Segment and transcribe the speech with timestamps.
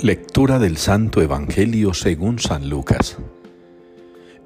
[0.00, 3.16] Lectura del Santo Evangelio según San Lucas.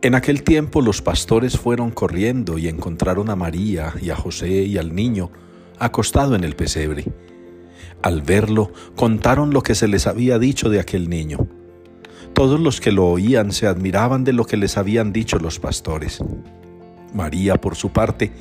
[0.00, 4.78] En aquel tiempo los pastores fueron corriendo y encontraron a María y a José y
[4.78, 5.30] al niño
[5.78, 7.04] acostado en el pesebre.
[8.00, 11.46] Al verlo, contaron lo que se les había dicho de aquel niño.
[12.32, 16.20] Todos los que lo oían se admiraban de lo que les habían dicho los pastores.
[17.12, 18.32] María, por su parte,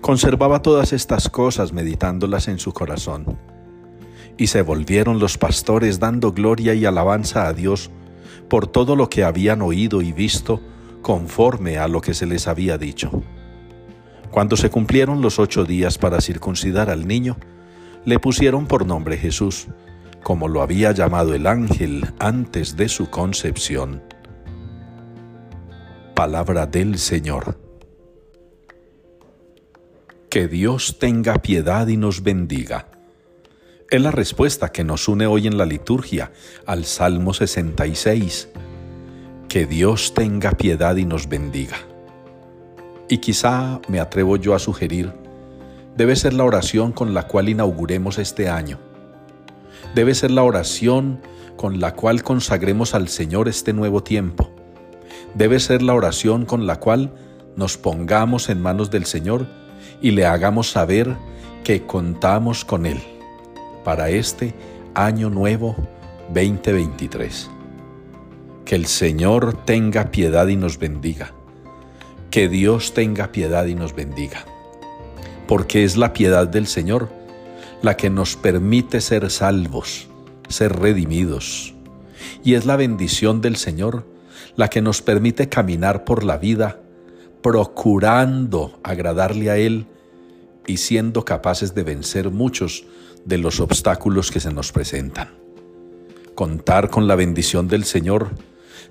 [0.00, 3.55] conservaba todas estas cosas meditándolas en su corazón.
[4.38, 7.90] Y se volvieron los pastores dando gloria y alabanza a Dios
[8.48, 10.60] por todo lo que habían oído y visto
[11.02, 13.22] conforme a lo que se les había dicho.
[14.30, 17.36] Cuando se cumplieron los ocho días para circuncidar al niño,
[18.04, 19.68] le pusieron por nombre Jesús,
[20.22, 24.02] como lo había llamado el ángel antes de su concepción.
[26.14, 27.58] Palabra del Señor.
[30.28, 32.88] Que Dios tenga piedad y nos bendiga.
[33.88, 36.32] Es la respuesta que nos une hoy en la liturgia
[36.66, 38.48] al Salmo 66.
[39.48, 41.76] Que Dios tenga piedad y nos bendiga.
[43.08, 45.12] Y quizá me atrevo yo a sugerir,
[45.96, 48.80] debe ser la oración con la cual inauguremos este año.
[49.94, 51.20] Debe ser la oración
[51.56, 54.50] con la cual consagremos al Señor este nuevo tiempo.
[55.34, 57.14] Debe ser la oración con la cual
[57.54, 59.46] nos pongamos en manos del Señor
[60.02, 61.16] y le hagamos saber
[61.62, 63.15] que contamos con Él
[63.86, 64.52] para este
[64.94, 65.76] año nuevo
[66.34, 67.48] 2023.
[68.64, 71.32] Que el Señor tenga piedad y nos bendiga.
[72.32, 74.44] Que Dios tenga piedad y nos bendiga.
[75.46, 77.10] Porque es la piedad del Señor
[77.80, 80.08] la que nos permite ser salvos,
[80.48, 81.72] ser redimidos.
[82.42, 84.04] Y es la bendición del Señor
[84.56, 86.80] la que nos permite caminar por la vida
[87.40, 89.86] procurando agradarle a Él
[90.66, 92.84] y siendo capaces de vencer muchos
[93.26, 95.34] de los obstáculos que se nos presentan.
[96.34, 98.30] Contar con la bendición del Señor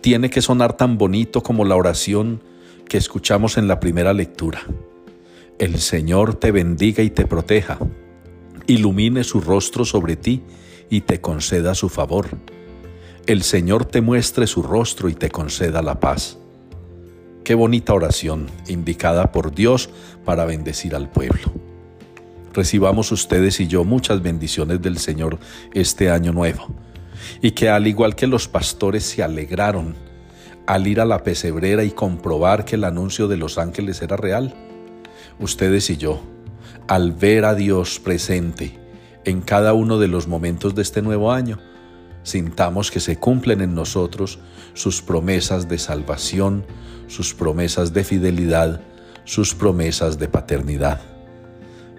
[0.00, 2.42] tiene que sonar tan bonito como la oración
[2.88, 4.62] que escuchamos en la primera lectura.
[5.58, 7.78] El Señor te bendiga y te proteja,
[8.66, 10.42] ilumine su rostro sobre ti
[10.88, 12.28] y te conceda su favor.
[13.26, 16.38] El Señor te muestre su rostro y te conceda la paz.
[17.44, 19.90] Qué bonita oración indicada por Dios
[20.24, 21.69] para bendecir al pueblo
[22.52, 25.38] recibamos ustedes y yo muchas bendiciones del Señor
[25.72, 26.68] este año nuevo.
[27.42, 29.94] Y que al igual que los pastores se alegraron
[30.66, 34.54] al ir a la pesebrera y comprobar que el anuncio de los ángeles era real,
[35.38, 36.20] ustedes y yo,
[36.86, 38.78] al ver a Dios presente
[39.24, 41.58] en cada uno de los momentos de este nuevo año,
[42.22, 44.38] sintamos que se cumplen en nosotros
[44.74, 46.64] sus promesas de salvación,
[47.06, 48.80] sus promesas de fidelidad,
[49.24, 51.00] sus promesas de paternidad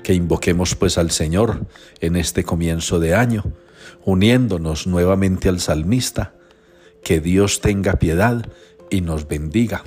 [0.04, 1.66] que invoquemos pues al Señor
[2.00, 3.44] en este comienzo de año,
[4.04, 6.34] uniéndonos nuevamente al salmista,
[7.04, 8.46] que Dios tenga piedad
[8.90, 9.84] y nos bendiga.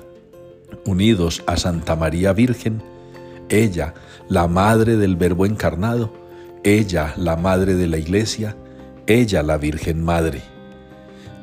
[0.85, 2.83] Unidos a Santa María Virgen,
[3.49, 3.95] ella,
[4.29, 6.13] la madre del Verbo encarnado,
[6.65, 8.57] ella, la madre de la Iglesia,
[9.07, 10.43] ella, la Virgen Madre,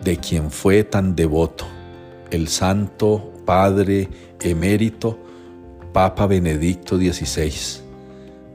[0.03, 1.65] de quien fue tan devoto
[2.31, 5.19] el Santo Padre emérito
[5.93, 7.80] Papa Benedicto XVI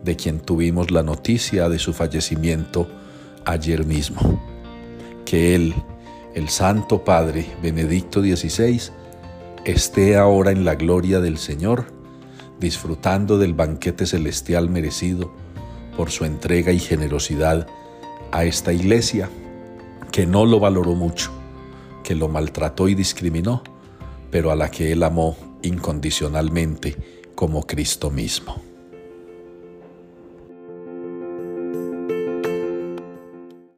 [0.07, 2.89] de quien tuvimos la noticia de su fallecimiento
[3.45, 4.41] ayer mismo.
[5.27, 5.75] Que Él,
[6.35, 8.81] el Santo Padre Benedicto XVI,
[9.65, 11.87] esté ahora en la gloria del Señor,
[12.61, 15.33] disfrutando del banquete celestial merecido
[15.97, 17.67] por su entrega y generosidad
[18.31, 19.29] a esta iglesia
[20.13, 21.33] que no lo valoró mucho,
[22.05, 23.65] que lo maltrató y discriminó,
[24.31, 26.97] pero a la que Él amó incondicionalmente
[27.35, 28.76] como Cristo mismo.